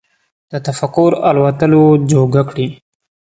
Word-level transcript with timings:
د 0.51 0.53
تفکر 0.65 1.11
الوتلو 1.29 1.83
جوګه 2.09 2.43
کړي 2.49 2.67